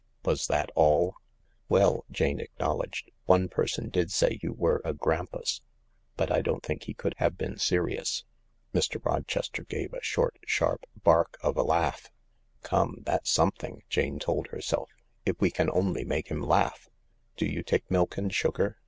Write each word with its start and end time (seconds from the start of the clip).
"Was 0.25 0.47
that 0.47 0.71
all?" 0.73 1.13
"Well," 1.69 2.05
Jane 2.09 2.39
acknowledged, 2.39 3.11
"one 3.25 3.49
person 3.49 3.89
did 3.89 4.09
say 4.11 4.39
you 4.41 4.51
wefe 4.51 4.79
a 4.83 4.95
grampus, 4.95 5.61
but 6.17 6.31
I 6.31 6.41
don't 6.41 6.63
think 6.63 6.85
he 6.85 6.95
could 6.95 7.13
have 7.19 7.37
been 7.37 7.59
serious." 7.59 8.23
Mr, 8.73 8.99
Rochester 9.05 9.63
gave 9.63 9.93
a 9.93 10.01
short, 10.01 10.39
sharp 10.47 10.87
bark 11.03 11.37
of 11.43 11.55
a 11.55 11.61
laugh. 11.61 12.09
120 12.61 12.69
THE 12.71 12.71
LARK 12.71 12.71
("Come, 12.71 13.03
that's 13.03 13.29
something!" 13.29 13.83
Jane 13.89 14.17
told 14.17 14.47
herself. 14.47 14.89
"If 15.23 15.39
we 15.39 15.51
can 15.51 15.69
only 15.69 16.03
make 16.03 16.29
him 16.29 16.41
laugh 16.41 16.87
1 16.87 16.95
")"Do 17.37 17.45
you 17.45 17.61
take 17.61 17.91
milk 17.91 18.17
and 18.17 18.33
sugar 18.33 18.79